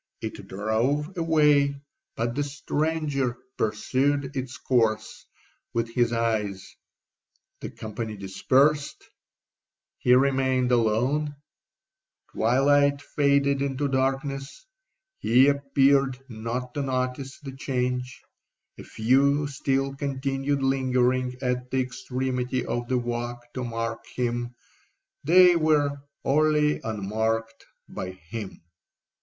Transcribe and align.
It 0.19 0.47
drove 0.47 1.15
away, 1.15 1.75
but 2.15 2.33
the 2.33 2.41
stranger 2.43 3.37
pursued 3.55 4.35
its 4.35 4.57
course 4.57 5.27
with 5.75 5.89
his 5.93 6.11
eyes—the 6.11 7.69
company 7.69 8.17
dispersed, 8.17 9.07
he 9.99 10.15
remained 10.15 10.71
alone—twilight 10.71 12.99
faded 13.15 13.61
into 13.61 13.87
darkness—he 13.87 15.47
appeared 15.47 16.17
not 16.27 16.73
to 16.73 16.81
notice 16.81 17.39
the 17.39 17.51
change—a 17.51 18.83
few 18.83 19.45
still 19.45 19.93
continued 19.93 20.63
lingering 20.63 21.35
at 21.43 21.69
the 21.69 21.79
extremity 21.79 22.65
of 22.65 22.87
the 22.87 22.97
walk 22.97 23.53
to 23.53 23.63
mark 23.63 24.03
him—they 24.07 25.55
were 25.57 26.01
wholly 26.23 26.81
unmarked 26.83 27.67
by 27.87 28.09
him. 28.09 28.63